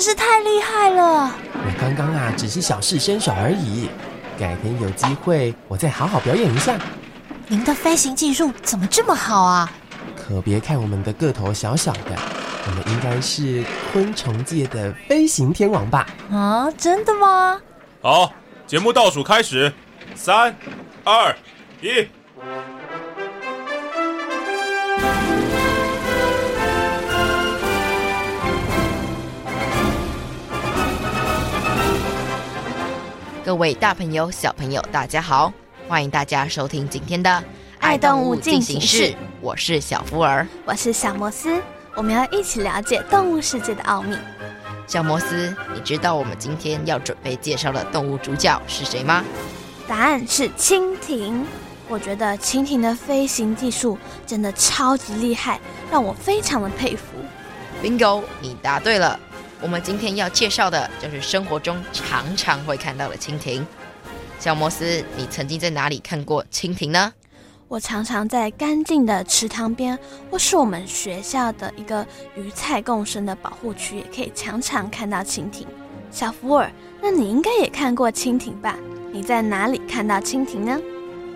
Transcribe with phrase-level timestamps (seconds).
[0.00, 1.30] 真是太厉害了！
[1.52, 3.90] 我刚刚啊，只是小试身手而已，
[4.38, 6.78] 改天有机会我再好好表演一下。
[7.48, 9.70] 您的飞行技术怎么这么好啊？
[10.16, 12.16] 可别看我们的个头小小的，
[12.66, 16.06] 我们应该是昆虫界的飞行天王吧？
[16.32, 17.60] 啊，真的吗？
[18.00, 18.32] 好，
[18.66, 19.70] 节目倒数开始，
[20.14, 20.56] 三、
[21.04, 21.36] 二、
[21.82, 22.08] 一。
[33.50, 35.52] 各位大朋友、小朋友，大家好！
[35.88, 37.28] 欢迎大家收听今天的
[37.80, 41.60] 《爱动物进行式》，我是小福儿，我是小摩斯，
[41.96, 44.16] 我们要一起了解动物世界的奥秘。
[44.86, 49.24] 小摩斯，你知道我们今天要准备介绍的动物主角是谁吗？
[49.88, 51.44] 答案是蜻蜓。
[51.88, 55.58] 我觉得蜻蜓的飞行技术真的超级厉害，
[55.90, 57.02] 让我非常的佩服。
[57.82, 59.18] Bingo，你答对了。
[59.62, 63.66] 我们今天要介绍的就是生活中常常会看到的蜻蜓。
[64.38, 67.12] 小摩斯，你曾经在哪里看过蜻蜓呢？
[67.68, 69.96] 我常常在干净的池塘边，
[70.30, 75.66] 或是我们学校的一个鱼菜共生的保护区，也可以常常看到蜻蜓。
[76.10, 76.72] 小福尔，
[77.02, 78.76] 那你应该也看过蜻蜓吧？
[79.12, 80.80] 你在哪里看到蜻蜓呢？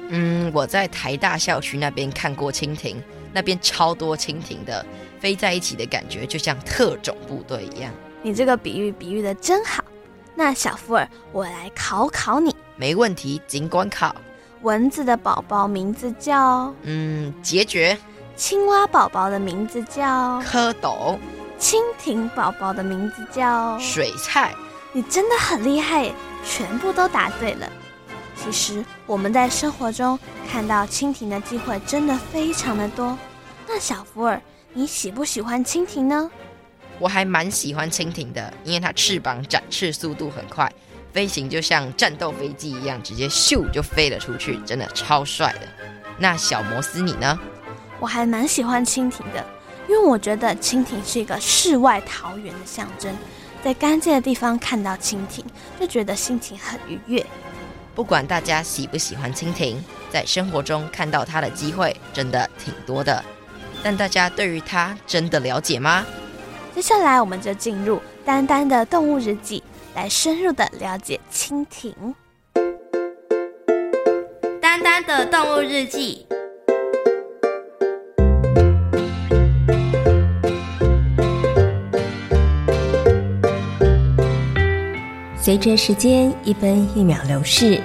[0.09, 2.97] 嗯，我在台大校区那边看过蜻蜓，
[3.33, 4.85] 那边超多蜻蜓的，
[5.21, 7.93] 飞在一起的感觉就像特种部队一样。
[8.25, 9.85] 你这个比喻比喻的真好，
[10.35, 12.57] 那小福尔，我来考考你。
[12.75, 14.17] 没问题，尽管考。
[14.63, 16.73] 蚊子的宝宝名字叫……
[16.85, 17.95] 嗯，孑孓。
[18.35, 20.41] 青蛙宝宝的名字叫……
[20.41, 21.19] 蝌蚪。
[21.61, 23.79] 蜻蜓宝宝的名字叫……
[23.79, 24.55] 水菜。
[24.93, 26.15] 你真的很厉害耶，
[26.47, 27.71] 全部都答对了。
[28.35, 30.19] 其实我们在生活中
[30.51, 33.19] 看到蜻蜓的机会真的非常的多。
[33.69, 34.41] 那小福尔，
[34.73, 36.31] 你喜不喜欢蜻蜓呢？
[36.99, 40.73] 我还蛮喜欢蜻蜓的，因为它翅膀展翅速度很快，
[41.13, 45.69] 飞行就像战斗飞机一样，直接咻就飞了出去，真的超帅的。
[46.19, 47.39] 那小摩斯你呢？
[48.01, 49.45] 我还蛮喜欢蜻蜓的，
[49.89, 53.13] 因为我觉得蜻蜓是一个世外桃源的象征，
[53.63, 55.45] 在干净的地方看到蜻蜓，
[55.81, 57.25] 就觉得心情很愉悦。
[57.95, 63.25] 不管大家喜不喜欢蜻蜓，在生活中看到它的机会真的挺多的，
[63.83, 66.05] 但大家对于它真的了解吗？
[66.75, 69.63] 接下来，我们就进入丹丹的动物日记，
[69.95, 71.95] 来深入的了解蜻蜓。
[74.61, 76.27] 丹丹的动物日记。
[85.41, 87.81] 随着时间一分一秒流逝，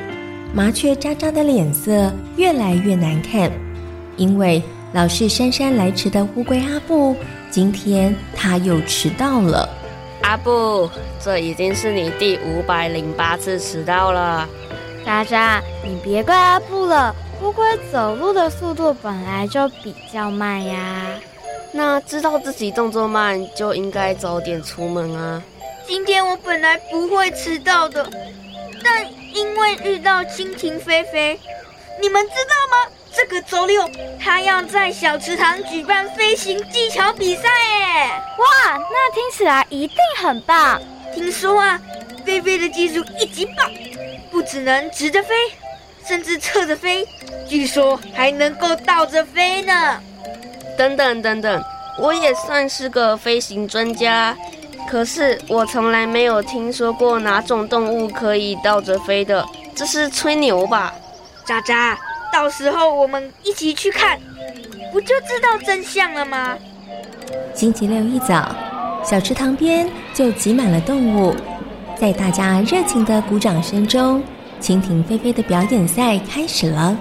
[0.52, 3.52] 麻雀喳喳的脸色越来越难看，
[4.18, 4.64] 因为
[4.94, 7.16] 老是姗姗来迟的乌龟阿布。
[7.52, 9.68] 今天他又迟到了，
[10.22, 10.88] 阿布，
[11.20, 14.48] 这已经是你第五百零八次迟到了。
[15.04, 21.08] 渣渣，你别怪阿布了，乌龟走路的速度本来就比较慢呀。
[21.72, 25.42] 那知道自己动作慢，就应该早点出门啊。
[25.88, 28.08] 今天我本来不会迟到的，
[28.84, 31.40] 但因为遇到蜻蜓飞飞，
[32.00, 32.92] 你们知道吗？
[33.22, 33.84] 这个周六，
[34.18, 38.12] 他要在小池塘举办飞行技巧比赛耶！
[38.38, 40.82] 哇，那听起来一定很棒。
[41.14, 41.78] 听说啊，
[42.26, 43.70] 飞飞的技术一级棒，
[44.32, 45.36] 不只能直着飞，
[46.08, 47.06] 甚至侧着飞，
[47.46, 50.02] 据说还能够倒着飞呢。
[50.78, 51.62] 等等等等，
[51.98, 54.34] 我也算是个飞行专家，
[54.90, 59.46] 可是我从来没有听说过哪种动物可以倒着飞的，
[59.76, 60.96] 这是吹牛吧？
[61.46, 61.98] 喳喳。
[62.32, 64.20] 到时候我们一起去看，
[64.92, 66.58] 不就知道真相了吗？
[67.54, 68.56] 星期六一早，
[69.04, 71.36] 小池塘边就挤满了动物，
[72.00, 74.24] 在大家热情的鼓掌声中，
[74.62, 76.96] 蜻蜓飞飞的表演赛开始了。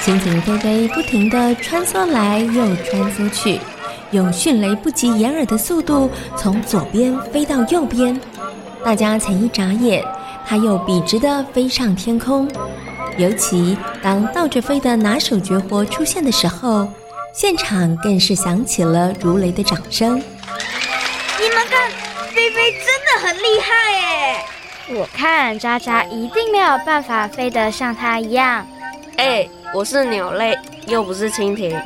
[0.00, 3.60] 蜻蜓飞飞不停地穿梭来又穿梭去，
[4.10, 8.20] 用迅雷不及掩耳的速度从左边飞到右边。
[8.84, 10.04] 大家才一眨眼，
[10.44, 12.48] 它又笔直地飞上天空。
[13.18, 16.88] 尤其当倒着飞的拿手绝活出现的时候，
[17.34, 20.16] 现场更是响起了如雷的掌声。
[20.18, 21.90] 你们看，
[22.34, 24.44] 菲菲真的很厉害哎！
[24.94, 28.66] 我看渣渣一定没有办法飞得像它一样。
[29.16, 30.56] 哎，我是鸟类，
[30.86, 31.80] 又不是蜻蜓。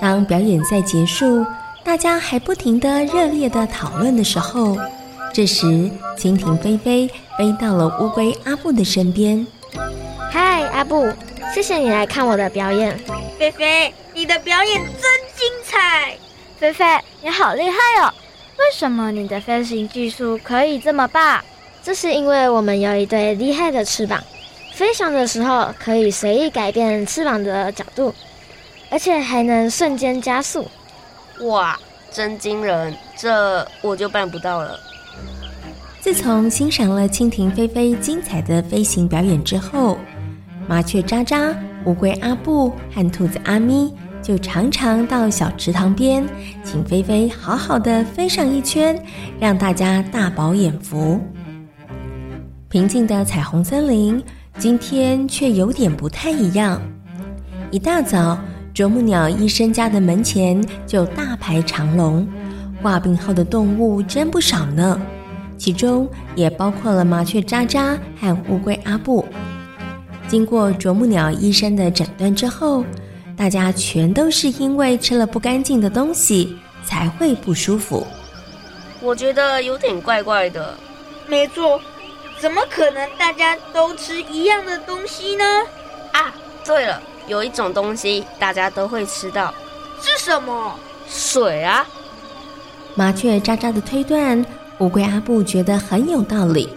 [0.00, 1.46] 当表演赛结束，
[1.84, 4.76] 大家还不停地热烈地讨论的时候，
[5.32, 7.08] 这时蜻蜓菲菲
[7.38, 9.46] 飞到了乌龟阿布的身边。
[10.32, 11.12] 嗨，阿布，
[11.54, 12.98] 谢谢你来看我的表演。
[13.38, 15.02] 菲菲，你的表演真
[15.36, 16.16] 精彩！
[16.58, 16.86] 菲菲，
[17.20, 18.10] 你好厉害哦！
[18.58, 21.44] 为什么你的飞行技术可以这么棒？
[21.82, 24.24] 这是因为我们有一对厉害的翅膀，
[24.72, 28.14] 飞翔的时候可以随意改变翅膀的角度，
[28.88, 30.66] 而且还能瞬间加速。
[31.42, 31.78] 哇，
[32.10, 32.96] 真惊人！
[33.18, 34.80] 这我就办不到了。
[36.00, 39.98] 自从欣赏了蜻蜓菲菲精彩的飞行表演之后，
[40.68, 41.54] 麻雀渣渣、
[41.84, 43.92] 乌龟阿布和兔子阿咪
[44.22, 46.24] 就常常到小池塘边，
[46.64, 48.96] 请菲菲好好的飞上一圈，
[49.40, 51.20] 让大家大饱眼福。
[52.68, 54.22] 平静的彩虹森林，
[54.58, 56.80] 今天却有点不太一样。
[57.70, 58.38] 一大早，
[58.72, 62.26] 啄木鸟医生家的门前就大排长龙，
[62.80, 64.98] 挂病号的动物真不少呢，
[65.58, 69.24] 其中也包括了麻雀渣渣和乌龟阿布。
[70.32, 72.82] 经过啄木鸟医生的诊断之后，
[73.36, 76.56] 大家全都是因为吃了不干净的东西
[76.86, 78.06] 才会不舒服。
[79.02, 80.74] 我觉得有点怪怪的。
[81.28, 81.78] 没错。
[82.40, 85.44] 怎么可能大家都吃一样的东西呢？
[86.12, 89.52] 啊，对了，有一种东西大家都会吃到，
[90.00, 90.74] 是什么？
[91.06, 91.86] 水啊！
[92.94, 94.42] 麻雀渣渣的推断，
[94.78, 96.70] 乌龟阿布觉得很有道理。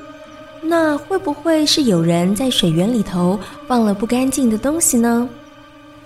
[0.67, 5.29] 那会不会是有人在水源里头放了不干净的东西呢？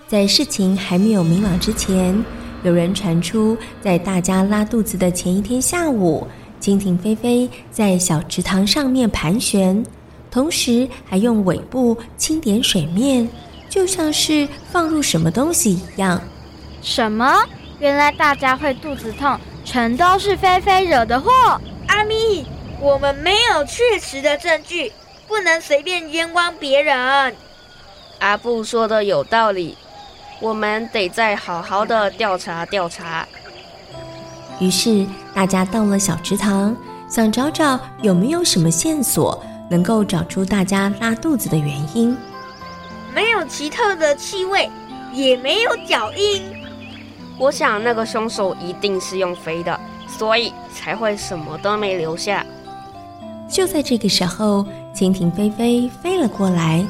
[0.08, 2.24] 在事情还没有明朗之前，
[2.64, 6.28] 有人传出，在大家拉肚子的前一天下午。
[6.60, 9.82] 蜻蜓菲菲在小池塘上面盘旋，
[10.30, 13.28] 同时还用尾部轻点水面，
[13.70, 16.22] 就像是放入什么东西一样。
[16.82, 17.34] 什么？
[17.80, 21.32] 原来大家会肚子痛，全都是菲菲惹的祸！
[21.88, 22.46] 阿咪，
[22.81, 24.94] 我们没有确实的证据，
[25.28, 27.36] 不能随便冤枉别人。
[28.20, 29.78] 阿布说的有道理，
[30.40, 33.28] 我们得再好好的调查调查。
[34.60, 36.76] 于是大家到了小池塘，
[37.10, 42.18] 想找找有没有什么线索能够找出大家拉肚子的原因。
[43.14, 44.70] 没有奇特的气味，
[45.14, 46.44] 也没有脚印。
[47.38, 49.78] 我想那个凶手一定是用飞的，
[50.08, 52.46] 所以才会什么都没留下。
[53.50, 56.86] 就在这个时候，蜻蜓菲菲飞了过来。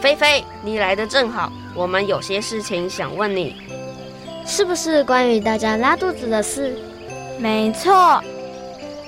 [0.00, 3.56] 菲菲，你来的正好，我们有些事情想问你。
[4.46, 6.78] 是不是关于大家拉肚子的事？
[7.38, 8.22] 没错，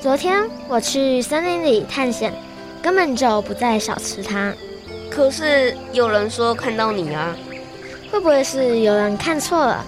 [0.01, 2.35] 昨天我去森林里探险，
[2.83, 4.53] 根本就不在小池塘。
[5.09, 7.37] 可是有人说看到你啊，
[8.11, 9.85] 会不会是有人看错了？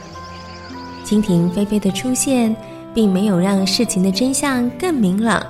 [1.05, 2.55] 蜻蜓菲菲的出现，
[2.94, 5.44] 并没有让事情的真相更明朗。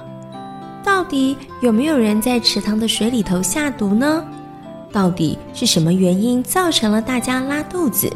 [0.84, 4.24] 到底有没有人在池塘的水里头下毒呢？
[4.92, 8.12] 到底是什么原因造成了大家拉肚子？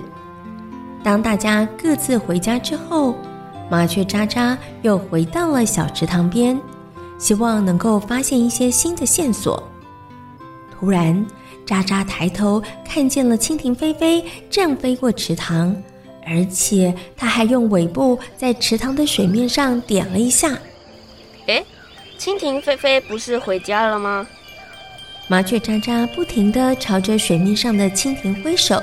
[1.02, 3.14] 当大家各自回家之后，
[3.70, 6.60] 麻雀渣渣又回到了小池塘边，
[7.18, 9.62] 希望能够发现一些新的线索。
[10.72, 11.24] 突然，
[11.64, 15.74] 渣渣抬头看见了蜻蜓飞飞正飞过池塘，
[16.26, 20.58] 而且它还用尾部在池塘的水面上点了一下。
[21.46, 21.64] 诶，
[22.18, 24.26] 蜻蜓飞飞不是回家了吗？
[25.28, 28.82] 麻雀喳喳不停地朝着水面上的蜻蜓挥手。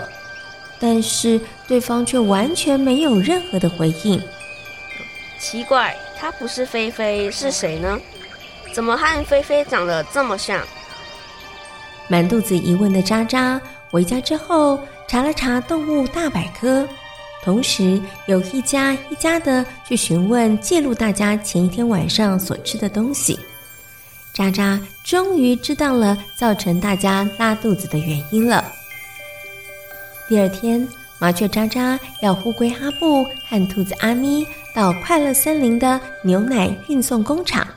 [0.80, 4.20] 但是对方却完全没有任何的回应。
[5.40, 8.00] 奇怪，它不是菲菲是谁呢？
[8.74, 10.60] 怎么和菲菲长得这么像？
[12.08, 13.62] 满肚子疑问的渣渣
[13.92, 16.88] 回家之后查了查动物大百科，
[17.44, 23.40] 同时有一家一家的去询问记录大家前一天晚上所吃的东西。
[24.34, 28.64] 渣渣终于知道了造成大家拉肚子的原因了。
[30.30, 30.88] 第二天，
[31.20, 37.68] 麻雀渣渣要乌龟阿布和兔子阿咪到快乐森林的牛奶运送工厂。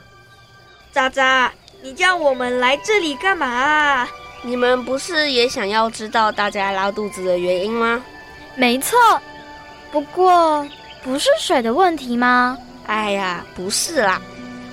[0.93, 4.07] 渣渣，你叫我们来这里干嘛啊？
[4.43, 8.01] 你们不是也想要知道大家拉肚子的原因吗？
[8.55, 8.97] 没错。
[9.91, 10.67] 不过，
[11.03, 12.57] 不是水的问题吗？
[12.85, 14.21] 哎呀，不是啦。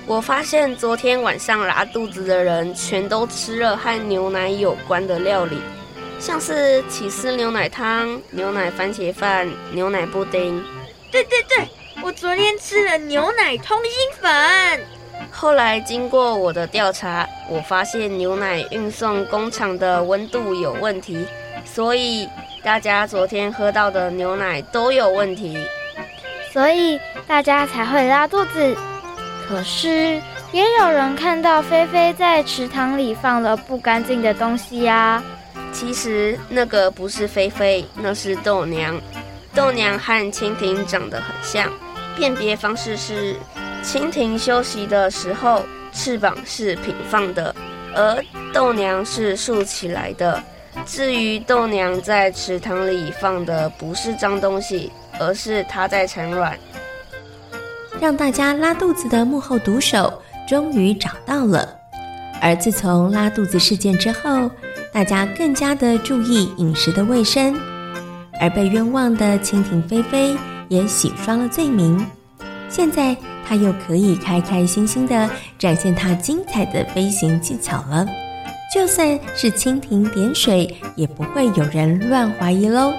[0.05, 5.61] 我发现昨天晚上拉肚子的人，全都吃了和牛奶有关的料理，
[6.19, 10.61] 像是起司牛奶汤、牛奶番茄饭、牛奶布丁。
[11.09, 11.65] 对对对，
[12.03, 14.81] 我昨天吃了牛奶通心粉。
[15.31, 21.25] 后来经过我的调查，我发现牛奶运送工厂的温度有问题，
[21.63, 22.27] 所以
[22.63, 25.57] 大家昨天喝到的牛奶都有问题，
[26.53, 28.75] 所以大家才会拉肚子。
[29.45, 30.21] 可是
[30.53, 35.23] 也有人看到菲菲在池塘里放了不干净的东西呀、啊。
[35.73, 38.97] 其实那个不是菲菲，那是豆娘。
[39.53, 41.69] 豆娘和蜻蜓长得很像，
[42.15, 43.35] 辨别方式是：
[43.83, 47.53] 蜻蜓休息的时候翅膀是平放的，
[47.93, 50.41] 而豆娘是竖起来的。
[50.85, 56.57] 至于豆娘在池塘里放的不是脏东西，而是它在产卵。
[57.99, 61.75] 让大家拉肚子的幕后毒手终于找到了。
[62.41, 64.51] 而自从拉肚子事件之后，
[64.91, 67.57] 大家更加的注意饮食的卫生，
[68.41, 70.35] 而被冤枉的蜻蜓菲菲
[70.67, 72.05] 也洗刷了罪名。
[72.67, 73.15] 现在，
[73.47, 78.05] 它又可以开开心心的展现它精彩的飞行技巧了。
[78.73, 82.91] 就算是蜻蜓点水，也不会有人乱怀疑喽。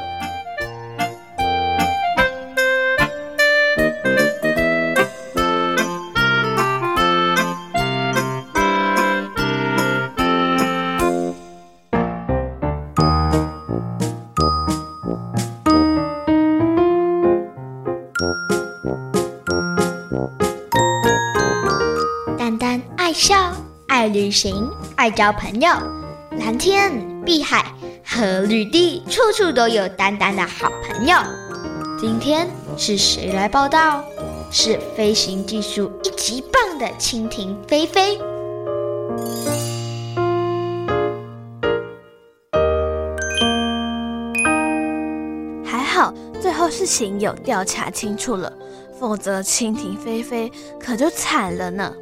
[23.95, 25.71] 爱旅行，爱交朋友，
[26.33, 27.65] 蓝天、碧海
[28.05, 31.17] 和绿地，处处都有丹丹的好朋友。
[31.97, 34.03] 今天是谁来报道？
[34.51, 38.19] 是飞行技术一级棒的蜻蜓菲菲。
[45.65, 48.53] 还好，最后事情有调查清楚了，
[48.99, 51.95] 否则蜻蜓菲菲可就惨了呢。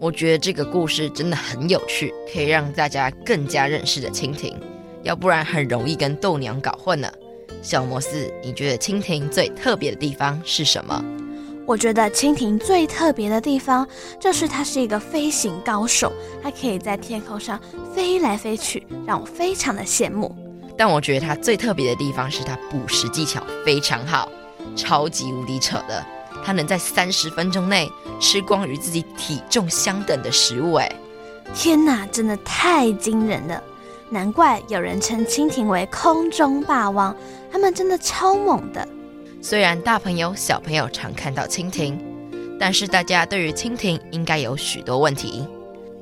[0.00, 4.58] 我觉得这个故事真的很有趣，可以让大家更加认识的蜻蜓，
[5.02, 7.12] 要不然很容易跟豆娘搞混了。
[7.60, 11.04] 小摩斯，你觉得蜻蜓最特别的地方是什么？
[11.66, 13.86] 我觉得蜻蜓最特别的地方
[14.18, 16.10] 就是它是一个飞行高手，
[16.42, 17.60] 它可以在天空上
[17.94, 20.34] 飞来飞去，让我非常的羡慕。
[20.78, 24.32] 但我觉得它最特别的地方是它捕食技巧非常好，
[24.74, 26.02] 超级无敌扯的。
[26.44, 30.90] 它能在三十分钟内吃光与自己体重相等的食物，哎，
[31.54, 33.62] 天哪，真的太惊人了！
[34.08, 37.14] 难怪有人称蜻蜓为空中霸王，
[37.52, 38.86] 它们真的超猛的。
[39.40, 41.98] 虽然大朋友小朋友常看到蜻蜓，
[42.58, 45.46] 但是大家对于蜻蜓应该有许多问题。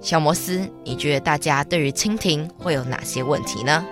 [0.01, 3.85] 小摩斯，你觉得大家对于蜻蜓会有哪些问题呢？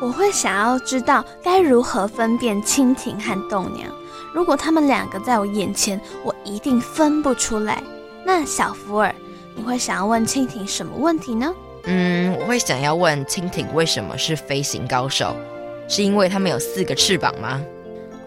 [0.00, 3.88] 我会想要知道该如何分辨蜻蜓和豆娘。
[4.32, 7.82] 如果他们两个在我眼前，我一定分不出来。
[8.24, 9.14] 那小福尔，
[9.54, 11.54] 你会想要问蜻蜓什么问题呢？
[11.84, 15.36] 嗯，我会想要问蜻蜓为什么是飞行高手？
[15.88, 17.60] 是因为他们有四个翅膀吗？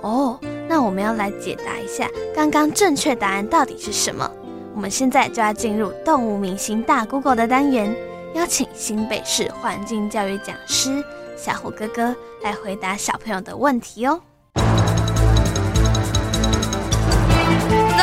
[0.01, 4.29] 哦，那我们要来解答一下，刚刚正确答案到底是什么？
[4.75, 7.95] 我们现在就要进入动物明星大 Google 的单元，
[8.35, 11.03] 邀请新北市环境教育讲师
[11.38, 14.19] 小虎哥哥来回答小朋友的问题哦。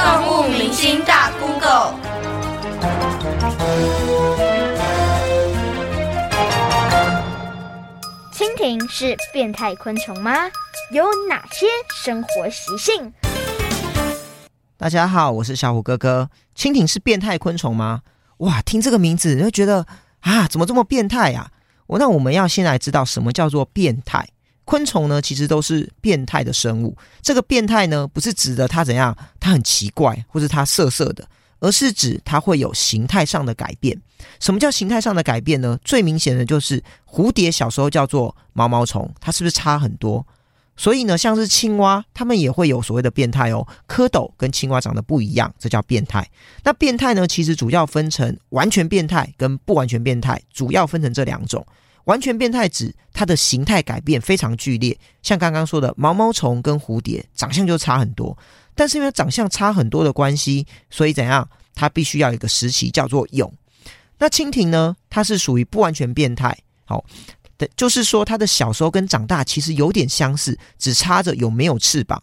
[0.02, 1.94] 动物明星大 Google，
[8.32, 10.50] 蜻蜓是变态昆虫吗？
[10.90, 13.12] 有哪些生活习性？
[14.76, 16.28] 大家好，我是小虎哥哥。
[16.56, 18.00] 蜻蜓是变态昆虫吗？
[18.38, 19.86] 哇，听这个名字就觉得
[20.22, 21.52] 啊，怎么这么变态呀？
[21.86, 24.26] 我那我们要先来知道什么叫做变态。
[24.64, 26.96] 昆虫呢，其实都是变态的生物。
[27.20, 31.26] 这个变态呢，不是指的它怎样，它很奇怪，或是它色色的，
[31.60, 34.00] 而是指它会有形态上的改变。
[34.38, 35.78] 什么叫形态上的改变呢？
[35.84, 40.24] 最明显的就是蝴蝶小时候叫做毛毛虫，它是不是差很多？
[40.76, 43.66] 所以呢，像是青蛙，它们也会有所谓的变态哦。
[43.86, 46.26] 蝌蚪跟青蛙长得不一样，这叫变态。
[46.64, 51.64] 那变态呢，其实主要分成完全变态跟不完全变态，主要分成这两种。
[52.04, 58.36] 完全变态指它的形态改变非常剧烈，像刚刚说的毛毛虫跟蝴蝶长相就差很多，
[58.74, 61.48] 但是因为长相差很多的关系，所以怎样？
[61.74, 63.50] 它必须要有一个时期叫做蛹。
[64.18, 64.94] 那蜻蜓呢？
[65.08, 67.04] 它是属于不完全变态，好，
[67.56, 72.22] 的就是说它的小时候跟长大其实有点相似，只差着有没有翅膀。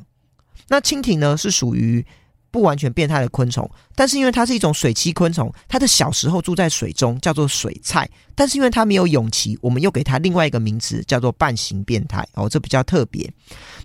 [0.67, 2.05] 那蜻蜓呢是属于
[2.51, 8.09] 不完全变态的昆虫，但是因为它是一种水栖昆虫，它的小时候住在水中，叫做水菜。
[8.35, 13.31] 但是因为它没有蛹期，我们又给它另外一个名词，叫做半形变态哦，这比较特别。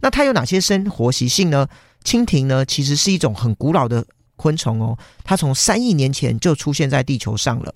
[0.01, 1.67] 那它有哪些生活习性呢？
[2.05, 4.05] 蜻蜓呢，其实是一种很古老的
[4.37, 7.75] 昆虫哦，它从三亿年前就出现在地球上了。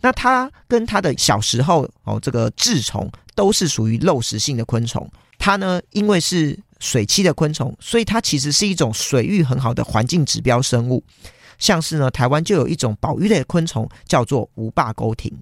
[0.00, 5.08] 那它跟它的小时候哦，这个稚虫都是属于肉食性的昆虫。
[5.38, 11.02] 它呢，因为是水栖的昆虫，所以它其实是一种水域很好的环境指标生物。
[11.58, 15.32] 像是呢，台湾就有一种保育类的昆虫叫做无霸钩蜓。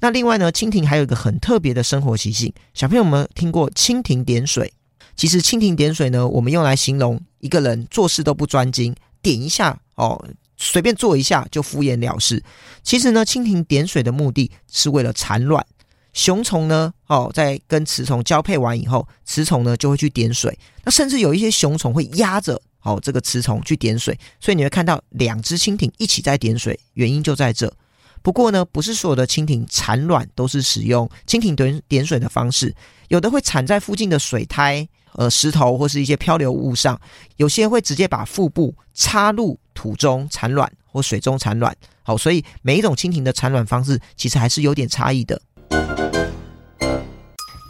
[0.00, 4.72] 那另外呢，蜻蜓还有一个很特别的生活习性，小朋友们听过蜻蜓点水？
[5.14, 10.22] 其实蜻蜓点水呢，我们用来形容一个人做事都不专精，点一下哦，
[10.56, 12.42] 随便做一下就敷衍了事。
[12.82, 15.64] 其实呢，蜻蜓点水的目的是为了产卵。
[16.12, 20.58] 雄虫呢，哦，在跟雌虫交配完以后，雌虫呢就会去点水。
[20.84, 27.72] 那甚至有一些雄虫会压着哦这个雌虫去点水，所以你会看到两只蜻蜓一起在点水，原因就在这。
[28.20, 32.74] 不过呢，不是所有的蜻蜓产卵都是使用蜻蜓点点水的方式，
[33.08, 37.00] 有的会产在附近的水苔、呃石头或是一些漂流物上，
[37.36, 41.74] 有些会直接把腹部插入土中产卵或水中产卵。
[42.04, 45.40] 好，所以每一种蜻蜓的产卵方式其实还是有点差异的。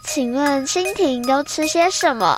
[0.07, 2.37] 请问蜻蜓都吃些什么？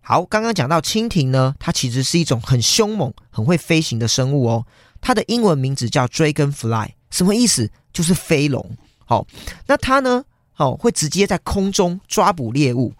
[0.00, 4.66] 好，刚刚讲到蜻蜓呢，它其实是一种很凶猛、很会飞行的生物哦。
[5.00, 7.70] 它的英文名字叫 Dragonfly，什么意思？
[7.92, 8.76] 就是飞龙。
[9.04, 9.26] 好，
[9.66, 10.24] 那它呢，
[10.56, 12.92] 哦，会直接在空中抓捕猎物。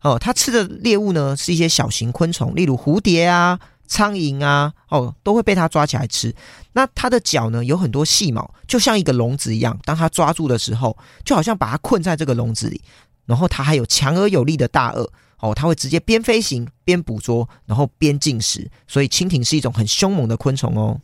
[0.00, 3.58] 哦，它吃的猎物呢是一些小型昆虫，例如蝴蝶啊。
[3.88, 6.32] 苍蝇啊，哦，都会被它抓起来吃。
[6.74, 9.76] 那它的脚呢，有很多细毛，就像一个笼子一样。
[9.84, 12.80] 当它抓住的时候，就好像把它困在这个笼子里。
[13.26, 15.08] 然后它还有强而有力的大颚，
[15.40, 18.70] 哦，它会直接边飞行边捕捉，然后边进食。
[18.86, 21.00] 所以蜻蜓是一种很凶猛的昆虫哦。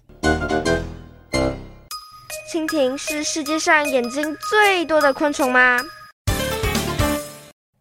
[2.52, 5.80] 蜻蜓是世界上眼睛最多的昆虫吗？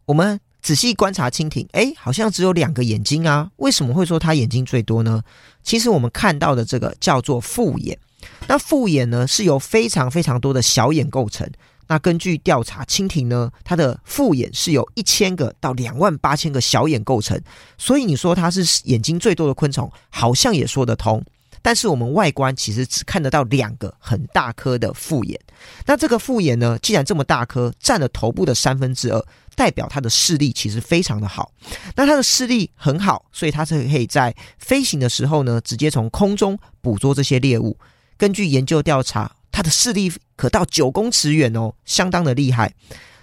[0.05, 0.39] 我们。
[0.63, 3.52] 仔细观察蜻蜓，诶，好像只有两个眼睛啊？
[3.58, 5.21] 为什么会说它眼睛最多呢？
[5.62, 7.99] 其实我们看到的这个叫做复眼，
[8.47, 11.47] 那复眼呢是由非常非常多的小眼构成。
[11.88, 17.38] 那根据调查，蜻蜓呢它的复眼是由一千个到两万八千个小眼构成，
[17.78, 21.21] 所以你说它是眼睛最多的昆虫，好像也说得通。
[21.63, 25.39] 但是我们外观其实只看得到两个很大颗的复眼。
[25.88, 29.26] 那这个复眼呢，既然这么大颗，占了头部的三分之二。
[29.56, 31.52] 代表它的视力其实非常的好，
[31.95, 37.78] 那它的视力很好，所以它是可以在飞行的时候呢，直接从空中捕捉这些猎物。
[38.17, 42.73] 根据研究调查，它的视力可到九公尺远哦，相当的厉害。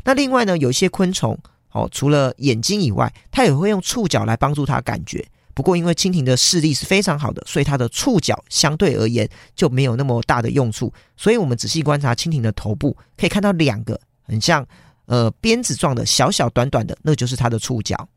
[0.04, 1.36] 那另外呢，有一些昆虫
[1.72, 5.26] 哦，除了眼睛以外，它也会用触角来帮助它感觉。
[5.60, 10.90] 不过因为蜻蜓的视力是非常好的，所以它的触角相对而言就没有那么大的用处。
[11.18, 14.66] 所以我们仔细观察蜻蜓的头部，可以看到两个很像。
[15.04, 18.08] 呃，鞭子状的小小短短的，那就是它的触角。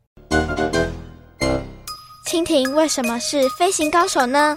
[2.26, 4.56] 蜻蜓为什么是飞行高手呢？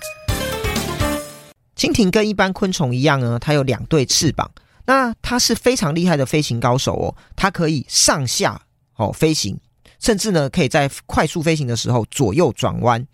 [1.75, 4.49] 蜻蜓跟一般昆虫一样呢，它有两对翅膀。
[4.85, 8.61] 那它是非常厉害的飞行高手哦，它可以上下
[8.95, 9.59] 哦飞行，
[9.99, 13.05] 甚至呢可以在快速飞行的时候左右转弯。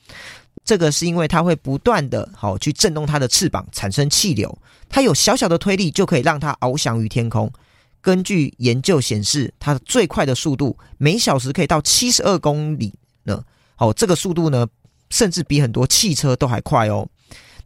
[0.65, 4.57] 这个是因为它会不断的好去震动它的翅膀，产生气流。
[4.87, 7.51] 它有小小的推力，就可以让它翱翔于天空。
[7.99, 12.93] 根据研究显示，它的最快的速度每小时可以到七十二公里
[13.23, 13.43] 呢。
[13.77, 14.67] 哦，这个速度呢，
[15.09, 17.09] 甚至比很多汽车都还快哦。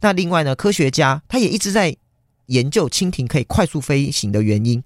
[0.00, 1.96] 那另外呢，科学家他也一直在
[2.46, 4.82] 研究蜻蜓可以快速飞行的原因。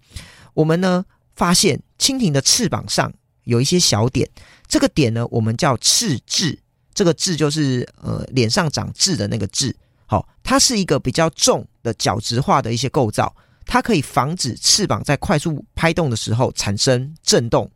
[0.53, 3.11] 我们呢发现，蜻蜓的翅膀上
[3.45, 4.29] 有一些小点，
[4.69, 6.59] 这个点呢，我们叫翅痣。
[6.95, 9.75] 这个痣就是呃脸上长痣的那个痣。
[10.07, 13.35] 好、它是一个比较重的角质化的一些构造。
[13.65, 17.71] 它可以防止翅膀在快速拍动的时候产生震动。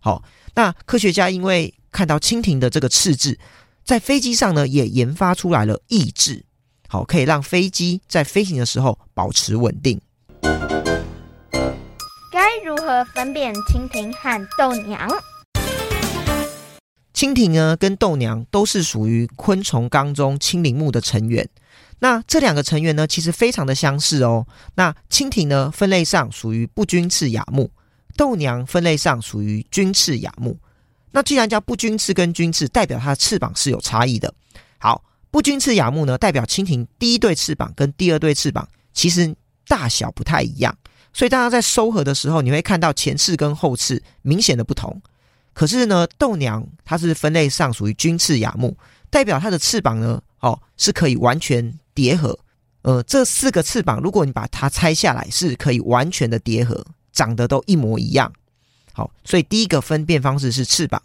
[0.00, 0.22] 好，
[0.54, 3.36] 那科学家因为看到蜻蜓的这个翅痣，
[3.84, 6.44] 在飞机上呢也研发出来了翼痣，
[6.88, 10.00] 好，可以让飞机在飞行的时候保持稳定。
[12.40, 15.06] 该如何分辨蜻蜓和豆娘？
[17.12, 21.46] 蜻蜓呢跟豆娘都是属于昆虫纲中青鳞目的成员。
[21.98, 24.46] 那这两个成员呢，其实非常的相似哦。
[24.76, 27.66] 那蜻蜓呢，分类上属于不均翅亚目；
[28.16, 30.58] 豆娘分类上属于均翅亚目。
[31.10, 34.32] 那既然叫不均翅跟均翅，代表它的翅膀是有差异的。
[34.78, 39.36] 好，不均翅亚目呢，代表蜻蜓第一对翅膀跟第二对翅膀其实
[39.68, 40.74] 大小不太一样，
[41.12, 45.00] 所以大家在收合的时候，你会看到前翅跟后翅明显的不同。
[45.52, 48.76] 可是呢，豆娘它是分类上属于军翅亚目，
[49.10, 52.38] 代表它的翅膀呢，哦，是可以完全叠合。
[52.82, 58.32] 呃，这四个翅膀，如果你把它拆下来，是可以完全的叠合，长得都一模一样。
[58.92, 61.02] 好，所以第一个分辨方式是翅膀。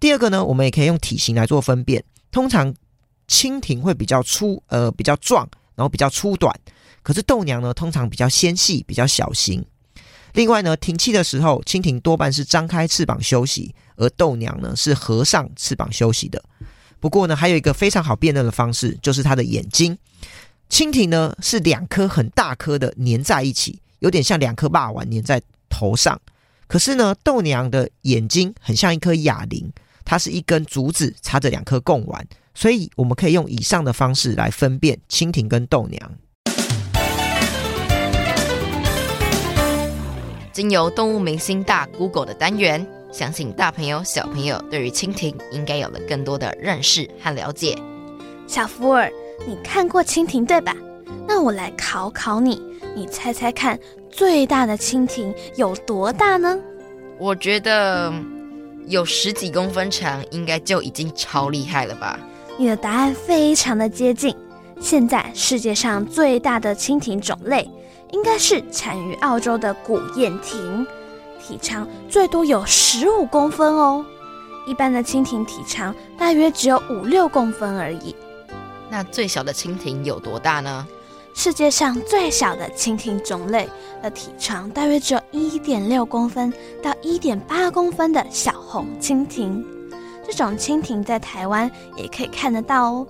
[0.00, 2.02] 第二个呢，我们也可以用体型来做分辨。
[2.30, 2.72] 通常
[3.28, 6.54] 蜻蜓会比较粗，呃，比较壮，然后比较粗短。
[7.08, 9.64] 可是豆娘呢，通常比较纤细，比较小型。
[10.34, 16.44] 另外呢，停栖的时候，蜻蜓多半是张开翅膀休息，而豆娘呢是合上翅膀休息的。
[17.00, 19.96] 不过呢，还有一个非常好辨认的方式，就是它的眼睛。
[20.68, 25.40] 蜻蜓呢是两颗很大颗的粘在一起，有点像两颗霸王粘在
[25.70, 26.20] 头上。
[26.66, 29.72] 可是呢，豆娘的眼睛很像一颗哑铃，
[30.04, 36.18] 它是一根竹子插着两颗贡丸，所以我们可以用以上的方式来分辨蜻蜓跟豆娘。
[40.58, 47.78] 经由动物明星大 Google 的单元，相信大朋友小朋友对于蜻蜓应该有了更多的认识和了解。
[48.48, 49.08] 小福尔，
[49.46, 50.74] 你看过蜻蜓对吧？
[51.28, 52.60] 那我来考考你，
[52.92, 53.78] 你猜猜看，
[54.10, 56.58] 最大的蜻蜓有多大呢？
[57.20, 58.12] 我觉得
[58.88, 62.18] 有十几公分长，应该就已经超厉害了吧？
[62.58, 64.34] 你的答案非常的接近。
[64.80, 67.70] 现在世界上最大的蜻蜓种类，
[68.10, 70.86] 应该是产于澳洲的古燕蜓，
[71.40, 74.04] 体长最多有十五公分哦。
[74.66, 78.14] 一般的蜻蜓体长大约只有五六公分而已。
[78.90, 80.86] 那最小的蜻蜓有多大呢？
[81.34, 83.68] 世界上最小的蜻蜓种类
[84.02, 89.64] 的体长大约只有一点六公分到一点八公分的小红蜻蜓。
[90.26, 93.06] 这种蜻蜓在台湾也可以看得到哦。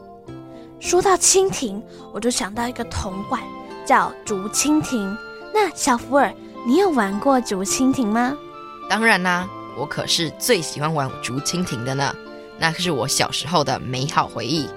[0.79, 1.83] 说到蜻蜓，
[2.13, 3.43] 我就想到一个童玩。
[3.89, 5.17] 叫竹蜻蜓。
[5.55, 6.31] 那小福尔，
[6.67, 8.37] 你有玩过竹蜻蜓吗？
[8.87, 12.15] 当然啦、啊，我可是最喜欢玩竹蜻蜓的呢。
[12.59, 14.69] 那可是我小时候的美好回忆。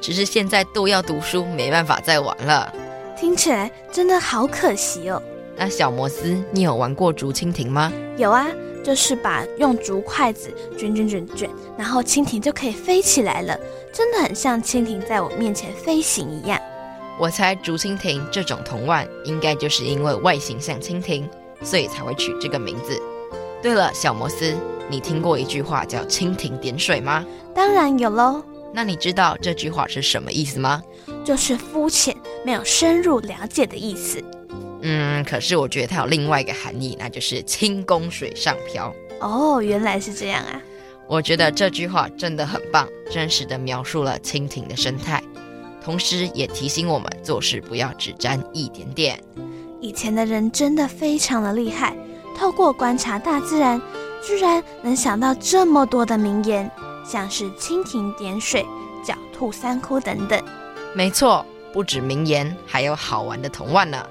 [0.00, 2.74] 只是现在都要读书，没办法再玩了。
[3.16, 5.22] 听起来真的好可惜哦。
[5.56, 7.92] 那小摩斯，你有玩过竹蜻蜓吗？
[8.16, 8.48] 有啊，
[8.82, 11.48] 就是把用竹筷子卷卷卷卷，
[11.78, 13.56] 然后蜻蜓就可以飞起来了，
[13.92, 16.60] 真的很像蜻蜓在我面前飞行一样。
[17.18, 21.28] 我猜竹蜻蜓这种铜腕应该就是因为外形像蜻蜓，
[21.62, 23.00] 所以才会取这个名字。
[23.62, 24.54] 对了，小摩斯，
[24.90, 27.24] 你听过一句话叫“蜻蜓点水”吗？
[27.54, 28.44] 当然有喽。
[28.72, 30.82] 那你知道这句话是什么意思吗？
[31.24, 34.22] 就是肤浅、没有深入了解的意思。
[34.82, 38.94] 嗯，可是我觉得它有另外一个含义，那就是轻功水上漂。
[39.20, 40.60] 哦，原来是这样啊！
[41.08, 45.22] 我觉得这句话真的很棒，真实的描述了蜻蜓的生态。
[45.86, 49.22] 同时也提醒我们做事不要只沾一点点。
[49.80, 51.96] 以前的人真的非常的厉害，
[52.36, 53.80] 透过观察大自然，
[54.20, 56.68] 居然能想到这么多的名言，
[57.08, 58.66] 像是蜻蜓点水、
[59.04, 60.42] 狡兔三窟等等。
[60.92, 64.04] 没错，不止名言，还有好玩的童话呢。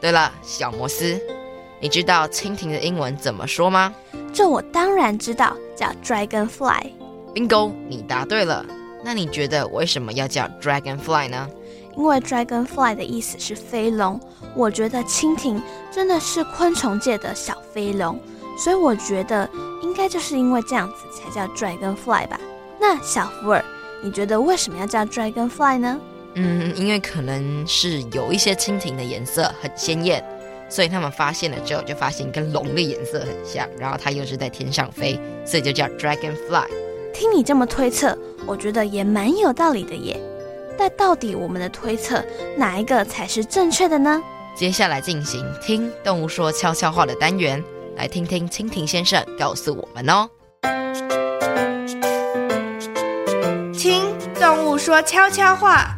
[0.00, 1.20] 对了，小摩斯，
[1.82, 3.94] 你知道蜻蜓的英文怎么说吗？
[4.32, 6.92] 这我当然知道，叫 dragonfly。
[7.34, 8.64] Bingo，你答对了。
[9.02, 11.48] 那你觉得为什么要叫 dragonfly 呢？
[11.96, 14.20] 因为 dragonfly 的意思是飞龙。
[14.54, 18.18] 我觉得蜻蜓真的是昆虫界的小飞龙，
[18.58, 19.48] 所以我觉得
[19.82, 22.40] 应该就是因为这样子才叫 dragonfly 吧。
[22.80, 23.64] 那小福尔，
[24.02, 26.00] 你觉得为什么要叫 dragonfly 呢？
[26.34, 30.24] 嗯，因为可能是有一些蜻蜓的颜色很鲜艳，
[30.68, 36.66] 所以他们发现了之后就发现跟龙的颜色很像，然后它又是在天上飞，所以就叫 dragonfly。
[37.12, 38.16] 听你这么推测。
[38.46, 40.18] 我觉得也蛮有道理的耶，
[40.76, 42.24] 但到底我们的推测
[42.56, 44.20] 哪一个才是正确的呢？
[44.56, 47.62] 接下来进行听动物说悄悄话的单元，
[47.96, 50.28] 来听听蜻蜓先生告诉我们哦。
[53.72, 54.02] 听
[54.34, 55.96] 动物说悄悄话。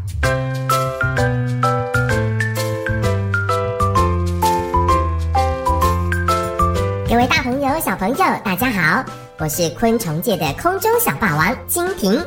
[7.08, 9.21] 各位大朋友、小朋友，大家好。
[9.38, 12.20] 我是昆虫界的空中小霸王蜻蜓。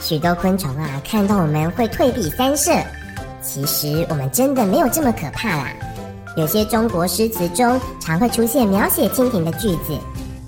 [0.00, 2.70] 许多昆虫啊，看到我们会退避三舍。
[3.42, 5.68] 其实我们真的没有这么可怕啦。
[6.36, 9.98] 有些中国诗词中常会出现描写蜻蜓的句子，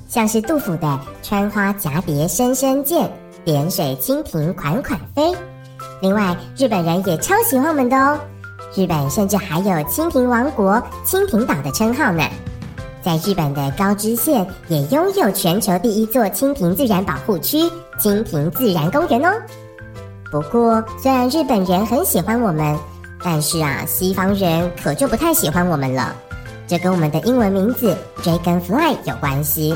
[0.07, 3.11] 像是杜甫的“穿花蛱蝶深深见，
[3.45, 5.35] 点水蜻蜓款款飞”。
[6.03, 8.21] 另外，日本人也超喜欢我们的哦。
[8.75, 12.23] 日本甚至还有“蜻蜓王国”、“蜻蜓岛”的称号呢。
[13.07, 17.59] 在日本的高知县也拥有全球第一座蜻蜓自然保护区——
[18.03, 19.33] 蜻蜓自然公园哦。
[20.29, 22.77] 不过，虽然日本人很喜欢我们，
[23.23, 26.17] 但是啊，西方人可就不太喜欢我们了。
[26.67, 29.73] 这跟我们的英文名字 Dragonfly 有关系。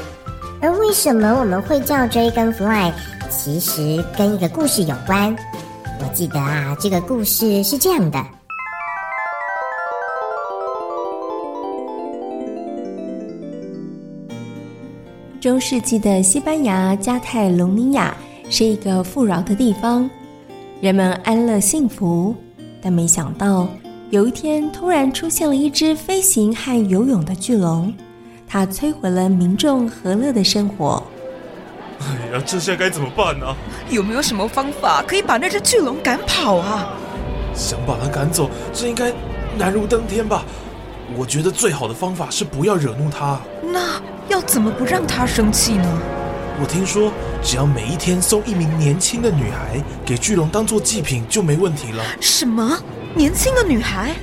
[0.60, 2.92] 而为什么我们会叫 Dragonfly，
[3.30, 5.36] 其实跟一个故事有关。
[6.00, 8.20] 我记得啊，这个故事是这样的：
[15.40, 18.14] 中世纪的西班牙加泰隆尼亚
[18.50, 20.08] 是一个富饶的地方，
[20.82, 22.36] 人们安乐幸福，
[22.82, 23.66] 但没想到
[24.10, 27.90] 有一天突然出现了一只飞行和游泳的巨龙。
[28.46, 31.02] 它摧毁了民众和乐的生活。
[32.00, 33.46] 哎呀，这下该怎么办呢？
[33.88, 36.92] 有没有什么方法可以把那只巨龙赶跑啊？
[37.54, 39.10] 想把它赶走，这应该
[39.56, 40.44] 难如登天吧？
[41.16, 43.40] 我觉得最好的方法是不要惹怒它。
[43.62, 44.00] 那
[44.40, 46.02] 要怎么不让他生气呢？
[46.58, 52.02] 我听说，只要每一天送一名年轻的女孩给巨龙当做祭品，就没问题了。
[52.22, 52.78] 什么？
[53.14, 54.14] 年轻的女孩？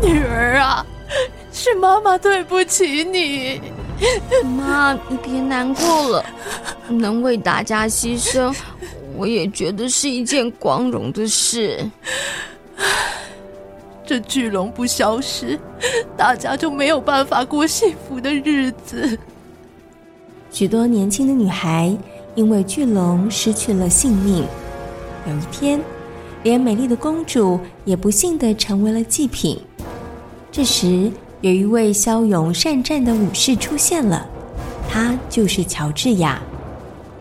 [0.00, 0.86] 女儿啊
[1.52, 3.60] 是妈妈对不起你，
[4.56, 6.24] 妈，你别难过了。
[6.88, 8.54] 能为大家牺牲，
[9.16, 11.84] 我也觉得是一件光荣的事。
[14.04, 15.58] 这巨龙不消失，
[16.16, 19.18] 大家就没有办法过幸福的日子。
[20.50, 21.96] 许多年轻的女孩
[22.34, 24.44] 因为巨龙失去了性命。
[25.26, 25.80] 有一天，
[26.42, 29.58] 连美丽的公主也不幸的成为了祭品。
[30.50, 34.28] 这时，有一位骁勇善战的武士出现了，
[34.90, 36.42] 他就是乔治亚。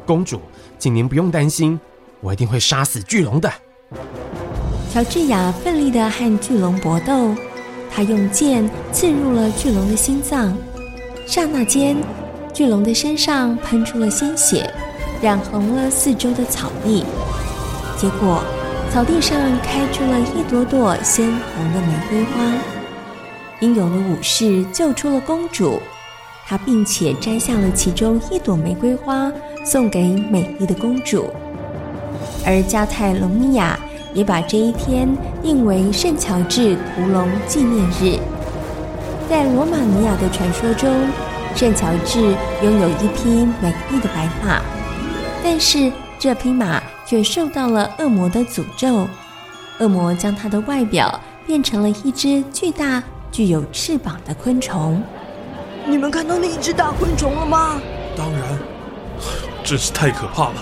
[0.06, 0.42] 公主，
[0.78, 1.80] 请您不用担心，
[2.20, 3.50] 我一定会杀死巨龙的。
[4.92, 7.34] 乔治亚奋力地和巨龙搏斗，
[7.90, 10.54] 他用剑刺入了巨龙的心脏，
[11.26, 11.96] 刹那间，
[12.54, 14.70] 巨龙的身上喷出了鲜血，
[15.22, 17.06] 染红了四周的草地。
[17.98, 18.44] 结果，
[18.92, 21.26] 草地上开出了一朵朵鲜
[21.56, 22.54] 红的玫瑰花。
[23.62, 25.82] 英勇的武士救出了公主，
[26.46, 29.32] 他并且摘下了其中一朵玫瑰花
[29.64, 31.30] 送给美丽的公主。
[32.46, 33.80] 而加泰隆尼亚
[34.14, 35.08] 也把这一天
[35.42, 38.20] 定为圣乔治屠龙纪念日。
[39.30, 40.90] 在罗马尼亚的传说中，
[41.56, 43.30] 圣乔治拥有一匹
[43.62, 44.62] 美丽的白马，
[45.44, 49.08] 但是这匹马却受到了恶魔的诅咒，
[49.80, 53.02] 恶魔将它的外表变成了一只巨大。
[53.32, 55.02] 具有翅膀的昆虫，
[55.88, 57.80] 你们看到那一只大昆虫了吗？
[58.14, 58.42] 当然，
[59.64, 60.56] 真是太可怕了。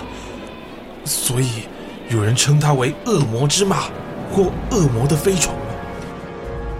[1.04, 1.64] 所以
[2.10, 3.84] 有人称它为“恶魔之马”
[4.34, 5.54] 或“恶魔的飞虫”。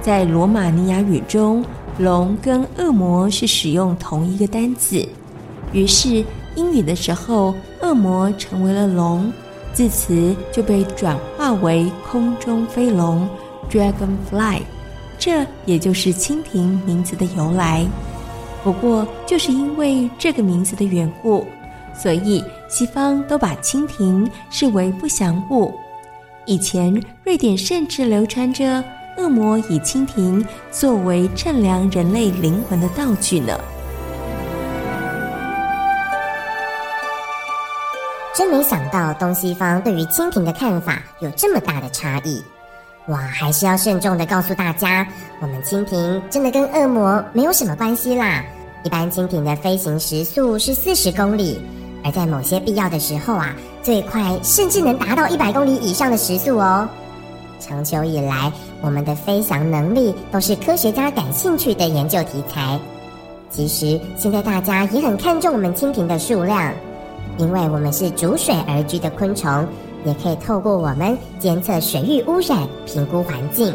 [0.03, 1.64] 在罗马尼亚语中
[1.99, 5.07] ，“龙”跟“恶魔”是使用同一个单词，
[5.73, 6.25] 于是
[6.57, 9.33] 英语的时候，“恶魔”成为了“龙”，
[9.73, 13.29] 字词就被转化为“空中飞龙
[13.71, 14.62] ”（Dragonfly）。
[15.16, 17.87] 这也就是蜻蜓名字的由来。
[18.64, 21.47] 不过，就是因为这个名字的缘故，
[22.01, 25.75] 所以西方都把蜻蜓视为不祥物。
[26.47, 28.83] 以前，瑞典甚至流传着
[29.19, 33.59] 恶魔以蜻蜓作为称量人类灵魂的道具呢。
[38.35, 42.43] 真没想到，东西方对于蜻蜓的看法有这么大的差异。
[43.07, 45.07] 我还是要慎重的告诉大家，
[45.41, 48.43] 我们蜻蜓真的跟恶魔没有什么关系啦。
[48.83, 51.61] 一般蜻蜓的飞行时速是四十公里，
[52.05, 56.89] 而在某些必要的时候啊，最快甚至能达到一百公里以上的时速哦。
[57.59, 62.79] 长久以来，我们的飞翔能力都是科学家感兴趣的研究题材。
[63.51, 66.73] 其实现在大家也很看重我们蜻蜓的数量，
[67.37, 69.67] 因为我们是逐水而居的昆虫。
[70.03, 73.71] 也可以透过我们监测水域污染、评估环境，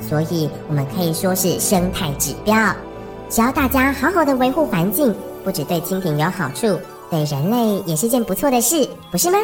[0.00, 2.54] 所以我们可以说是生态指标。
[3.28, 6.78] 只要大家好好的维护环境，不只对蜻蜓有好处，
[7.10, 9.38] 对人类也是件不错的事，不是吗？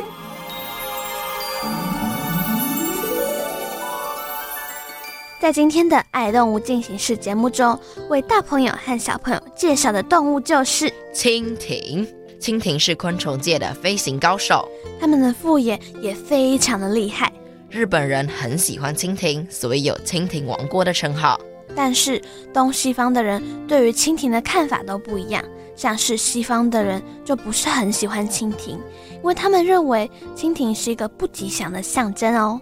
[5.41, 12.07] 在今天的《爱动物进行式》节目中，为大朋友和小朋友介绍的动物就是蜻蜓。
[12.41, 14.69] 蜻蜓是昆虫界的飞行高手，
[15.01, 17.33] 它们的复眼也非常的厉害。
[17.71, 21.41] 日本人很喜欢蜻蜓，所以有“蜻蜓王国”的称号。
[21.75, 22.21] 但是
[22.55, 25.45] 东西方的人对于蜻蜓的看法都不一样，
[25.77, 28.81] 像是西方的人就不是很喜欢蜻蜓，
[29.17, 32.61] 因为他们认为蜻蜓是一个不吉祥的象征哦。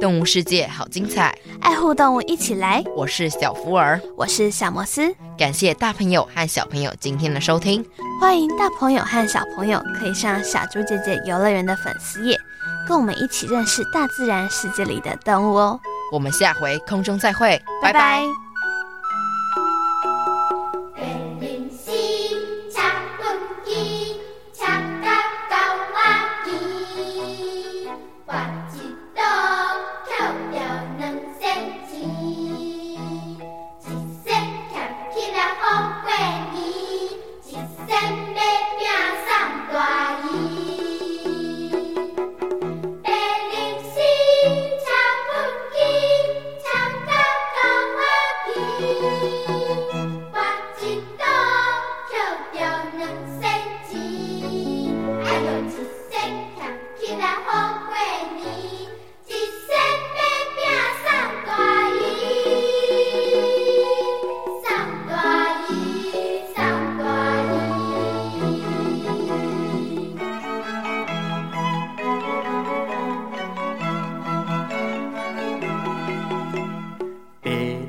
[0.00, 2.82] 动物世界好精彩，爱护动物一起来。
[2.96, 5.14] 我是小福儿，我是小摩斯。
[5.38, 7.84] 感谢大朋友和小朋友今天的收听。
[8.20, 12.36] 欢迎大朋友和小朋友可以上小猪姐姐游乐园的粉丝页，
[12.88, 15.78] 跟我们一起认识大自然世界里的动物哦。
[16.10, 17.92] 我们下回空中再会，拜拜。
[17.92, 18.51] 拜拜。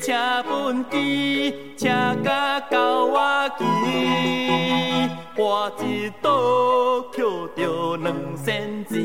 [0.00, 0.14] 请
[0.44, 0.96] 分猪，
[1.76, 1.88] 请
[2.22, 3.64] 甲狗瓦期，
[5.36, 6.30] 我一刀
[7.12, 9.00] 扣着两仙钱，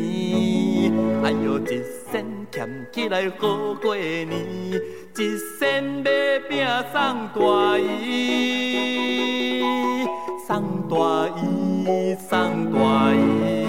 [1.23, 1.81] 哎哟，一
[2.11, 4.29] 仙俭起来好过年，
[5.17, 6.09] 一仙买
[6.49, 6.97] 饼送
[7.33, 9.61] 大姨，
[10.47, 10.49] 送
[10.89, 10.95] 大
[11.37, 12.29] 姨，送
[12.71, 12.79] 大
[13.13, 13.68] 姨。